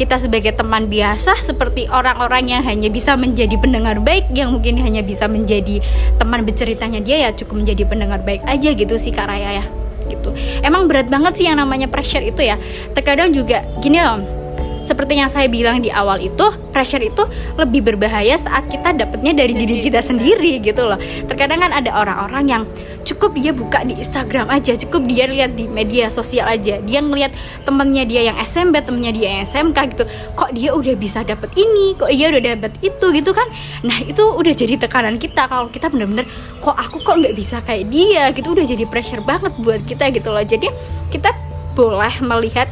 kita 0.00 0.16
sebagai 0.16 0.56
teman 0.56 0.88
biasa 0.88 1.36
seperti 1.44 1.84
orang-orang 1.92 2.56
yang 2.56 2.64
hanya 2.64 2.88
bisa 2.88 3.20
menjadi 3.20 3.52
pendengar 3.60 4.00
baik 4.00 4.32
yang 4.32 4.48
mungkin 4.48 4.80
hanya 4.80 5.04
bisa 5.04 5.28
menjadi 5.28 5.84
teman 6.16 6.48
berceritanya 6.48 7.04
dia 7.04 7.28
ya 7.28 7.30
cukup 7.36 7.60
menjadi 7.60 7.84
pendengar 7.84 8.24
baik 8.24 8.40
aja 8.48 8.72
gitu 8.72 8.96
sih 8.96 9.12
Kak 9.12 9.28
Raya 9.28 9.60
ya. 9.60 9.64
Gitu. 10.08 10.32
Emang 10.64 10.88
berat 10.88 11.12
banget 11.12 11.36
sih 11.36 11.46
yang 11.52 11.60
namanya 11.60 11.84
pressure 11.92 12.24
itu 12.24 12.40
ya. 12.40 12.56
Terkadang 12.96 13.36
juga 13.36 13.60
gini 13.84 14.00
loh 14.00 14.39
seperti 14.80 15.20
yang 15.20 15.28
saya 15.28 15.46
bilang 15.46 15.84
di 15.84 15.92
awal 15.92 16.20
itu 16.20 16.48
pressure 16.72 17.02
itu 17.02 17.26
lebih 17.60 17.84
berbahaya 17.84 18.36
saat 18.38 18.66
kita 18.72 18.96
dapetnya 18.96 19.36
dari 19.36 19.52
diri 19.52 19.84
kita 19.84 20.00
sendiri 20.00 20.60
gitu 20.64 20.88
loh. 20.88 20.96
Terkadang 21.28 21.60
kan 21.60 21.72
ada 21.74 21.90
orang-orang 21.92 22.44
yang 22.48 22.62
cukup 23.04 23.34
dia 23.34 23.50
buka 23.50 23.82
di 23.82 23.98
Instagram 23.98 24.46
aja 24.52 24.76
cukup 24.78 25.08
dia 25.10 25.26
lihat 25.26 25.58
di 25.58 25.66
media 25.66 26.08
sosial 26.08 26.46
aja. 26.46 26.78
Dia 26.80 27.00
ngelihat 27.02 27.34
temennya 27.66 28.04
dia 28.06 28.30
yang 28.32 28.36
SMP 28.40 28.80
temennya 28.80 29.12
dia 29.12 29.26
yang 29.34 29.40
SMK 29.44 29.78
gitu. 29.96 30.04
Kok 30.38 30.50
dia 30.54 30.70
udah 30.72 30.94
bisa 30.94 31.26
dapet 31.26 31.50
ini? 31.58 31.98
Kok 31.98 32.10
dia 32.12 32.26
udah 32.30 32.42
dapet 32.56 32.72
itu 32.80 33.06
gitu 33.12 33.30
kan? 33.34 33.48
Nah 33.82 33.98
itu 34.04 34.22
udah 34.22 34.52
jadi 34.54 34.78
tekanan 34.78 35.18
kita. 35.18 35.50
Kalau 35.50 35.68
kita 35.68 35.90
bener-bener 35.90 36.24
kok 36.62 36.76
aku 36.76 37.02
kok 37.02 37.18
nggak 37.18 37.34
bisa 37.36 37.60
kayak 37.66 37.90
dia? 37.90 38.30
gitu. 38.30 38.54
Udah 38.54 38.64
jadi 38.64 38.84
pressure 38.86 39.24
banget 39.24 39.52
buat 39.58 39.82
kita 39.84 40.14
gitu 40.14 40.30
loh. 40.30 40.44
Jadi 40.44 40.70
kita 41.10 41.34
boleh 41.74 42.14
melihat 42.20 42.68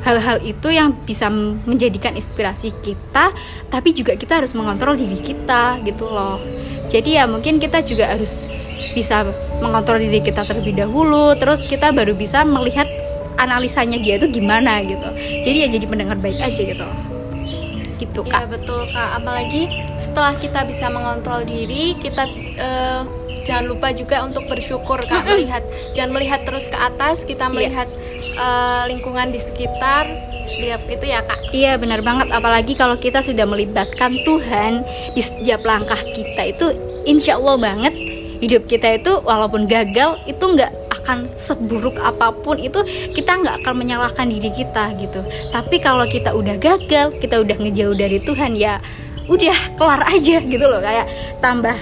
hal-hal 0.00 0.40
itu 0.40 0.68
yang 0.72 0.96
bisa 1.04 1.28
menjadikan 1.68 2.16
inspirasi 2.16 2.72
kita 2.80 3.32
tapi 3.68 3.92
juga 3.92 4.16
kita 4.16 4.40
harus 4.40 4.56
mengontrol 4.56 4.96
diri 4.96 5.20
kita 5.20 5.80
gitu 5.84 6.08
loh. 6.08 6.40
Jadi 6.90 7.20
ya 7.20 7.28
mungkin 7.28 7.62
kita 7.62 7.84
juga 7.86 8.10
harus 8.10 8.50
bisa 8.96 9.22
mengontrol 9.60 10.00
diri 10.00 10.24
kita 10.24 10.42
terlebih 10.42 10.74
dahulu 10.80 11.36
terus 11.36 11.62
kita 11.62 11.92
baru 11.92 12.16
bisa 12.16 12.42
melihat 12.42 12.88
analisanya 13.36 14.00
dia 14.00 14.16
itu 14.16 14.26
gimana 14.32 14.80
gitu. 14.82 15.08
Jadi 15.44 15.56
ya 15.64 15.68
jadi 15.68 15.84
pendengar 15.86 16.16
baik 16.18 16.40
aja 16.40 16.60
gitu. 16.60 16.86
Gitu 18.00 18.20
kak. 18.24 18.48
ya, 18.48 18.48
betul 18.48 18.88
kak. 18.90 19.20
Apalagi 19.20 19.68
setelah 20.00 20.32
kita 20.40 20.64
bisa 20.64 20.88
mengontrol 20.88 21.44
diri 21.44 21.92
kita 22.00 22.24
uh, 22.56 23.04
jangan 23.44 23.68
lupa 23.68 23.92
juga 23.92 24.24
untuk 24.24 24.48
bersyukur 24.48 25.00
kak 25.04 25.24
melihat 25.28 25.64
jangan 25.92 26.16
melihat 26.16 26.40
terus 26.48 26.68
ke 26.68 26.76
atas 26.76 27.24
kita 27.24 27.48
iya. 27.48 27.52
melihat 27.52 27.88
yeah 27.88 28.19
uh, 28.40 28.82
lingkungan 28.88 29.28
di 29.30 29.40
sekitar. 29.40 30.08
Lihat 30.50 30.82
itu 30.90 31.04
ya 31.06 31.22
kak? 31.22 31.54
Iya 31.54 31.78
benar 31.78 32.02
banget. 32.02 32.32
Apalagi 32.34 32.74
kalau 32.74 32.98
kita 32.98 33.22
sudah 33.22 33.46
melibatkan 33.46 34.16
Tuhan 34.26 34.82
di 35.14 35.22
setiap 35.22 35.62
langkah 35.62 36.00
kita 36.00 36.42
itu 36.50 36.74
insya 37.06 37.38
Allah 37.38 37.56
banget 37.60 37.94
hidup 38.40 38.64
kita 38.66 38.96
itu 38.96 39.20
walaupun 39.20 39.68
gagal 39.68 40.16
itu 40.24 40.40
nggak 40.40 40.72
akan 41.00 41.28
seburuk 41.38 41.96
apa 42.02 42.34
pun. 42.34 42.58
Itu 42.58 42.82
kita 43.14 43.40
nggak 43.40 43.62
akan 43.62 43.74
menyalahkan 43.78 44.26
diri 44.26 44.50
kita 44.50 44.90
gitu. 44.98 45.22
Tapi 45.54 45.76
kalau 45.78 46.04
kita 46.08 46.34
udah 46.34 46.58
gagal 46.58 47.14
kita 47.22 47.40
udah 47.40 47.56
ngejauh 47.60 47.94
dari 47.94 48.18
Tuhan 48.20 48.58
ya 48.58 48.82
udah 49.30 49.78
kelar 49.78 50.02
aja 50.10 50.42
gitu 50.42 50.64
loh. 50.66 50.82
Kayak 50.82 51.06
tambah 51.38 51.78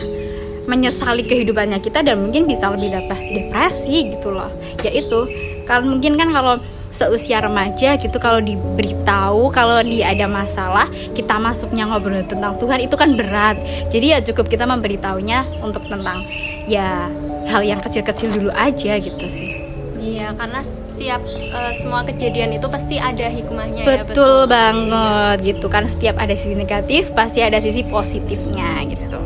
menyesali 0.68 1.24
kehidupannya 1.24 1.80
kita 1.80 2.04
dan 2.04 2.20
mungkin 2.20 2.44
bisa 2.44 2.68
lebih 2.68 2.92
dapat 2.92 3.16
depresi 3.32 4.12
gitu 4.12 4.28
loh. 4.28 4.52
Ya 4.84 4.92
itu 4.92 5.24
kalau 5.68 5.84
mungkin 5.84 6.16
kan 6.16 6.32
kalau 6.32 6.56
seusia 6.88 7.44
remaja 7.44 8.00
gitu 8.00 8.16
kalau 8.16 8.40
diberitahu 8.40 9.52
kalau 9.52 9.84
dia 9.84 10.16
ada 10.16 10.24
masalah 10.24 10.88
kita 11.12 11.36
masuknya 11.36 11.84
ngobrol 11.84 12.24
tentang 12.24 12.56
Tuhan 12.56 12.80
itu 12.88 12.96
kan 12.96 13.12
berat 13.12 13.60
jadi 13.92 14.06
ya 14.16 14.18
cukup 14.24 14.48
kita 14.48 14.64
memberitahunya 14.64 15.60
untuk 15.60 15.84
tentang 15.84 16.24
ya 16.64 17.12
hal 17.44 17.60
yang 17.60 17.80
kecil-kecil 17.84 18.32
dulu 18.32 18.50
aja 18.56 18.96
gitu 18.96 19.28
sih 19.28 19.68
Iya, 19.98 20.30
karena 20.38 20.62
setiap 20.62 21.20
uh, 21.26 21.74
semua 21.74 22.06
kejadian 22.06 22.54
itu 22.54 22.70
pasti 22.70 23.02
ada 23.02 23.26
hikmahnya 23.26 23.82
betul 23.82 23.98
ya. 23.98 24.02
Betul 24.06 24.38
banget 24.46 25.36
gitu 25.42 25.66
kan. 25.66 25.84
Setiap 25.90 26.16
ada 26.22 26.38
sisi 26.38 26.54
negatif 26.54 27.10
pasti 27.18 27.42
ada 27.42 27.58
sisi 27.58 27.82
positifnya 27.82 28.78
gitu. 28.86 29.18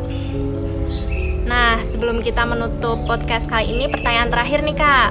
Nah, 1.45 1.77
sebelum 1.85 2.25
kita 2.25 2.49
menutup 2.49 3.05
podcast 3.05 3.53
kali 3.53 3.77
ini, 3.77 3.85
pertanyaan 3.93 4.33
terakhir 4.33 4.65
nih 4.65 4.77
Kak. 4.81 5.11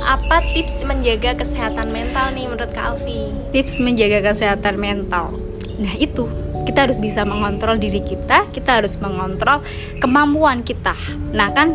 Apa 0.00 0.40
tips 0.56 0.80
menjaga 0.88 1.36
kesehatan 1.36 1.92
mental 1.92 2.32
nih 2.32 2.48
menurut 2.48 2.72
Kak 2.72 2.96
Alfi? 2.96 3.32
Tips 3.52 3.80
menjaga 3.84 4.32
kesehatan 4.32 4.80
mental. 4.80 5.36
Nah, 5.80 5.92
itu 5.96 6.28
kita 6.64 6.88
harus 6.88 7.00
bisa 7.00 7.24
mengontrol 7.24 7.76
diri 7.80 8.00
kita, 8.04 8.48
kita 8.52 8.80
harus 8.80 8.96
mengontrol 9.00 9.64
kemampuan 10.00 10.64
kita. 10.64 10.96
Nah, 11.32 11.52
kan 11.52 11.72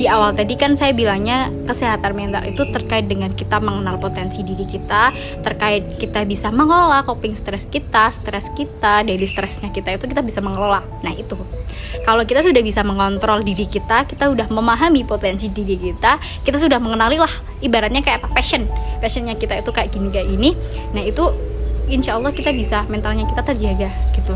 di 0.00 0.08
awal 0.08 0.32
tadi 0.32 0.56
kan 0.56 0.80
saya 0.80 0.96
bilangnya 0.96 1.52
kesehatan 1.68 2.16
mental 2.16 2.40
itu 2.48 2.64
terkait 2.72 3.04
dengan 3.04 3.28
kita 3.28 3.60
mengenal 3.60 4.00
potensi 4.00 4.40
diri 4.40 4.64
kita, 4.64 5.12
terkait 5.44 6.00
kita 6.00 6.24
bisa 6.24 6.48
mengelola 6.48 7.04
coping 7.04 7.36
stres 7.36 7.68
kita, 7.68 8.08
stres 8.08 8.48
kita, 8.56 9.04
dari 9.04 9.20
stresnya 9.28 9.68
kita 9.68 9.92
itu 9.92 10.08
kita 10.08 10.24
bisa 10.24 10.40
mengelola. 10.40 10.80
Nah 11.04 11.12
itu, 11.12 11.36
kalau 12.08 12.24
kita 12.24 12.40
sudah 12.40 12.64
bisa 12.64 12.80
mengontrol 12.80 13.44
diri 13.44 13.68
kita, 13.68 14.08
kita 14.08 14.32
sudah 14.32 14.48
memahami 14.48 15.04
potensi 15.04 15.52
diri 15.52 15.76
kita, 15.76 16.16
kita 16.48 16.56
sudah 16.56 16.80
mengenali 16.80 17.20
lah, 17.20 17.60
ibaratnya 17.60 18.00
kayak 18.00 18.24
apa 18.24 18.32
passion, 18.32 18.64
passionnya 19.04 19.36
kita 19.36 19.60
itu 19.60 19.68
kayak 19.68 19.92
gini 19.92 20.08
kayak 20.08 20.32
ini. 20.32 20.56
Nah 20.96 21.04
itu 21.04 21.28
insya 21.92 22.16
Allah 22.16 22.32
kita 22.32 22.56
bisa 22.56 22.88
mentalnya 22.88 23.28
kita 23.28 23.44
terjaga 23.44 23.92
gitu 24.16 24.32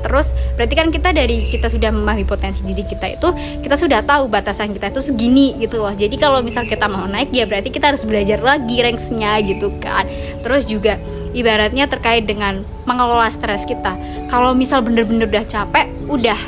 terus 0.00 0.32
berarti 0.56 0.74
kan 0.76 0.88
kita 0.88 1.14
dari 1.14 1.36
kita 1.48 1.68
sudah 1.68 1.92
memahami 1.94 2.24
potensi 2.24 2.64
diri 2.64 2.84
kita 2.84 3.06
itu 3.06 3.28
kita 3.64 3.76
sudah 3.76 4.00
tahu 4.04 4.26
batasan 4.26 4.72
kita 4.72 4.90
itu 4.90 5.00
segini 5.04 5.56
gitu 5.60 5.80
loh. 5.80 5.92
Jadi 5.92 6.16
kalau 6.16 6.40
misal 6.40 6.66
kita 6.66 6.88
mau 6.88 7.04
naik 7.06 7.30
ya 7.30 7.44
berarti 7.46 7.70
kita 7.72 7.94
harus 7.94 8.02
belajar 8.04 8.40
lagi 8.40 8.80
ranksnya 8.80 9.40
gitu 9.44 9.72
kan. 9.78 10.04
Terus 10.40 10.64
juga 10.66 10.96
ibaratnya 11.36 11.86
terkait 11.86 12.26
dengan 12.26 12.66
mengelola 12.84 13.30
stres 13.30 13.64
kita. 13.68 13.94
Kalau 14.26 14.56
misal 14.56 14.82
bener-bener 14.82 15.30
udah 15.30 15.44
capek 15.46 15.86
udah 16.10 16.38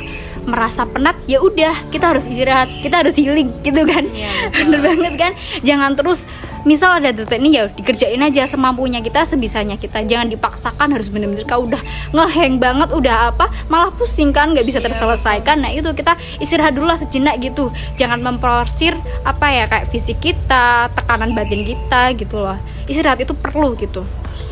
merasa 0.43 0.83
penat 0.83 1.15
ya 1.23 1.39
udah 1.39 1.87
kita 1.87 2.11
harus 2.11 2.27
istirahat 2.27 2.67
kita 2.83 2.99
harus 2.99 3.15
healing 3.15 3.49
gitu 3.63 3.81
kan. 3.87 4.03
Ya, 4.11 4.31
bener 4.67 4.79
banget 4.83 5.13
kan? 5.15 5.31
Jangan 5.63 5.95
terus 5.95 6.27
misal 6.63 6.99
ada 6.99 7.11
detek 7.11 7.39
ini 7.39 7.59
ya 7.59 7.67
dikerjain 7.71 8.19
aja 8.19 8.47
semampunya 8.47 8.99
kita 8.99 9.23
sebisanya 9.27 9.75
kita. 9.79 10.03
Jangan 10.03 10.31
dipaksakan 10.31 10.87
harus 10.95 11.07
bener-bener 11.11 11.43
kau 11.47 11.67
udah 11.67 11.79
ngeheng 12.11 12.59
banget 12.59 12.89
udah 12.91 13.35
apa 13.35 13.47
malah 13.67 13.91
pusing 13.93 14.31
kan 14.31 14.51
nggak 14.51 14.65
bisa 14.67 14.79
iya, 14.79 14.87
terselesaikan. 14.91 15.63
Nah 15.63 15.71
itu 15.71 15.91
kita 15.95 16.15
istirahat 16.39 16.75
dulu 16.75 16.89
lah 16.89 16.99
sejenak 16.99 17.39
gitu. 17.43 17.71
Jangan 17.99 18.19
memporsir 18.23 18.95
apa 19.23 19.51
ya 19.51 19.65
kayak 19.67 19.87
fisik 19.91 20.19
kita 20.23 20.91
tekanan 20.95 21.35
batin 21.35 21.63
kita 21.67 22.15
gitu 22.15 22.39
loh. 22.41 22.57
Istirahat 22.87 23.23
itu 23.23 23.35
perlu 23.35 23.75
gitu. 23.79 24.03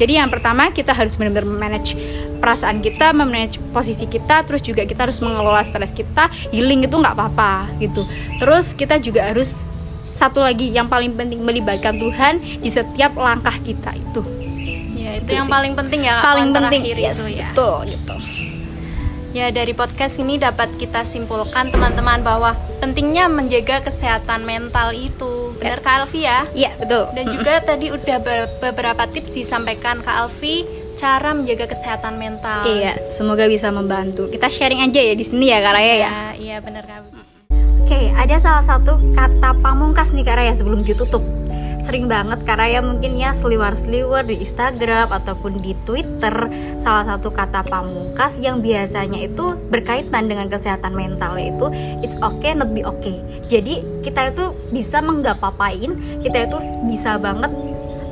Jadi 0.01 0.17
yang 0.17 0.33
pertama 0.33 0.73
kita 0.73 0.97
harus 0.97 1.13
benar-benar 1.13 1.45
manage 1.45 1.93
perasaan 2.41 2.81
kita, 2.81 3.13
memanage 3.13 3.61
posisi 3.69 4.09
kita, 4.09 4.41
terus 4.49 4.65
juga 4.65 4.81
kita 4.81 5.05
harus 5.05 5.21
mengelola 5.21 5.61
stres 5.61 5.93
kita. 5.93 6.25
Healing 6.49 6.89
itu 6.89 6.95
nggak 6.97 7.13
apa-apa 7.13 7.69
gitu. 7.77 8.09
Terus 8.41 8.73
kita 8.73 8.97
juga 8.97 9.29
harus 9.29 9.69
satu 10.15 10.43
lagi 10.43 10.69
yang 10.69 10.87
paling 10.91 11.15
penting 11.15 11.41
melibatkan 11.41 11.97
Tuhan 11.97 12.39
di 12.39 12.69
setiap 12.69 13.15
langkah 13.17 13.55
kita 13.61 13.95
itu. 13.95 14.21
Ya 14.95 15.17
itu, 15.17 15.25
itu 15.27 15.31
yang 15.33 15.49
sih. 15.49 15.53
paling 15.53 15.73
penting 15.73 16.01
ya 16.05 16.21
paling 16.21 16.49
penting 16.53 16.81
yes, 16.93 17.17
itu 17.25 17.41
ya. 17.41 17.49
betul 17.51 17.77
gitu. 17.89 18.15
Ya 19.31 19.47
dari 19.47 19.71
podcast 19.71 20.19
ini 20.19 20.35
dapat 20.35 20.67
kita 20.75 21.07
simpulkan 21.07 21.71
teman-teman 21.71 22.19
bahwa 22.19 22.51
pentingnya 22.83 23.31
menjaga 23.31 23.79
kesehatan 23.79 24.43
mental 24.43 24.91
itu. 24.91 25.55
Benar 25.55 25.79
Kak 25.79 26.03
Alfi 26.03 26.27
ya? 26.27 26.43
Iya 26.51 26.75
betul. 26.75 27.15
Dan 27.15 27.25
juga 27.31 27.63
tadi 27.63 27.95
udah 27.95 28.17
beberapa 28.59 29.07
tips 29.07 29.31
disampaikan 29.31 30.03
Kak 30.03 30.27
Alfi 30.27 30.67
cara 30.99 31.31
menjaga 31.31 31.71
kesehatan 31.71 32.19
mental. 32.19 32.67
Iya 32.67 32.99
semoga 33.07 33.47
bisa 33.47 33.71
membantu. 33.71 34.27
Kita 34.27 34.51
sharing 34.51 34.83
aja 34.83 34.99
ya 34.99 35.15
di 35.15 35.23
sini 35.23 35.47
ya 35.47 35.63
Kak 35.63 35.73
Raya 35.79 35.95
ya? 35.95 35.95
Iya, 35.95 36.27
iya 36.35 36.57
benar 36.59 36.83
Kak 36.83 37.20
okay, 37.91 38.07
ada 38.15 38.39
salah 38.39 38.63
satu 38.63 38.95
kata 39.19 39.51
pamungkas 39.59 40.15
nih 40.15 40.23
Kak 40.23 40.39
Raya 40.39 40.55
sebelum 40.55 40.79
ditutup. 40.87 41.19
Sering 41.83 42.07
banget 42.07 42.39
Kak 42.47 42.55
Raya 42.55 42.79
mungkin 42.79 43.19
ya 43.19 43.35
seliwar-seliwar 43.35 44.23
di 44.31 44.39
Instagram 44.39 45.11
ataupun 45.11 45.59
di 45.59 45.73
Twitter 45.83 46.31
Salah 46.77 47.03
satu 47.03 47.33
kata 47.33 47.65
pamungkas 47.65 48.37
yang 48.37 48.61
biasanya 48.61 49.25
itu 49.25 49.57
berkaitan 49.73 50.29
dengan 50.29 50.47
kesehatan 50.47 50.93
mental 50.93 51.35
yaitu 51.35 51.67
It's 51.99 52.15
okay 52.21 52.55
not 52.55 52.71
be 52.71 52.85
okay. 52.85 53.19
Jadi 53.51 53.83
kita 54.07 54.29
itu 54.31 54.55
bisa 54.69 55.01
menggapapain 55.01 56.21
Kita 56.21 56.37
itu 56.47 56.57
bisa 56.87 57.17
banget 57.19 57.49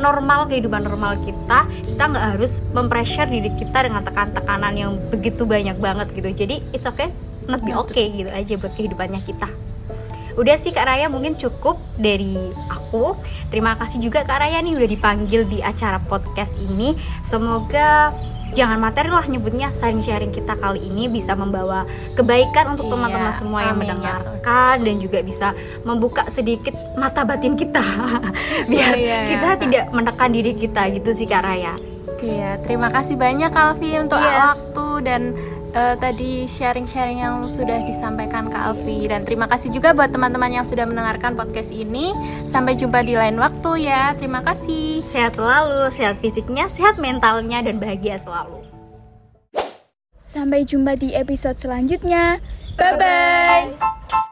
normal 0.02 0.50
kehidupan 0.50 0.84
normal 0.84 1.22
kita 1.24 1.70
kita 1.86 2.04
nggak 2.10 2.26
harus 2.36 2.60
mempressure 2.76 3.30
diri 3.30 3.54
kita 3.56 3.86
dengan 3.86 4.02
tekan-tekanan 4.02 4.74
yang 4.76 4.92
begitu 5.14 5.46
banyak 5.46 5.78
banget 5.78 6.10
gitu. 6.18 6.34
Jadi 6.36 6.56
it's 6.76 6.90
okay 6.90 7.14
not 7.46 7.62
be 7.62 7.72
okay 7.72 8.12
gitu 8.12 8.34
aja 8.34 8.58
buat 8.58 8.74
kehidupannya 8.76 9.24
kita 9.24 9.69
Udah 10.36 10.56
sih 10.58 10.70
Kak 10.70 10.86
Raya 10.86 11.08
mungkin 11.08 11.34
cukup 11.36 11.80
dari 11.96 12.38
aku. 12.68 13.18
Terima 13.50 13.74
kasih 13.76 13.98
juga 14.00 14.22
Kak 14.22 14.42
Raya 14.42 14.60
nih 14.60 14.78
udah 14.78 14.90
dipanggil 14.90 15.42
di 15.46 15.60
acara 15.60 15.98
podcast 16.02 16.52
ini. 16.60 16.94
Semoga 17.24 18.14
jangan 18.50 18.82
materi 18.82 19.14
lah 19.14 19.22
nyebutnya 19.30 19.70
sharing-sharing 19.78 20.34
kita 20.34 20.58
kali 20.58 20.90
ini 20.90 21.06
bisa 21.06 21.38
membawa 21.38 21.86
kebaikan 22.18 22.74
untuk 22.74 22.90
Iya, 22.90 22.94
teman-teman 22.98 23.34
semua 23.38 23.60
yang 23.62 23.78
amin 23.78 23.86
ya 23.86 23.94
mendengarkan 23.94 24.76
dan 24.82 24.96
juga 24.98 25.20
bisa 25.22 25.48
membuka 25.86 26.26
sedikit 26.34 26.74
mata 26.98 27.22
batin 27.22 27.54
kita 27.54 27.82
biar 28.72 28.94
Iya, 28.98 28.98
iya, 28.98 29.18
kita 29.30 29.50
iya. 29.54 29.60
tidak 29.62 29.84
menekan 29.94 30.34
diri 30.34 30.58
kita 30.58 30.82
gitu 30.98 31.10
sih 31.14 31.30
Kak 31.30 31.46
Raya. 31.46 31.78
Iya, 32.20 32.60
terima 32.66 32.92
kasih 32.92 33.16
banyak 33.16 33.54
Alfi 33.54 33.96
untuk 33.96 34.20
Iya. 34.20 34.36
waktu 34.52 34.88
dan 35.08 35.22
eh, 35.74 35.96
tadi 35.98 36.46
sharing-sharing 36.46 37.20
yang 37.22 37.46
sudah 37.50 37.84
disampaikan 37.86 38.48
Kak 38.48 38.74
Alfi 38.74 39.10
dan 39.10 39.26
terima 39.26 39.50
kasih 39.50 39.74
juga 39.74 39.94
buat 39.94 40.10
teman-teman 40.14 40.50
yang 40.50 40.66
sudah 40.66 40.86
mendengarkan 40.86 41.34
podcast 41.34 41.74
ini. 41.74 42.14
Sampai 42.46 42.78
jumpa 42.78 43.02
di 43.06 43.18
lain 43.18 43.38
waktu 43.42 43.90
ya. 43.90 44.14
Terima 44.18 44.46
kasih. 44.46 45.02
Sehat 45.04 45.38
selalu, 45.38 45.90
sehat 45.90 46.22
fisiknya, 46.22 46.70
sehat 46.70 47.02
mentalnya 47.02 47.66
dan 47.66 47.78
bahagia 47.78 48.22
selalu. 48.22 48.62
Sampai 50.22 50.62
jumpa 50.62 50.94
di 50.94 51.18
episode 51.18 51.58
selanjutnya. 51.58 52.38
Bye 52.78 52.96
bye. 53.02 54.29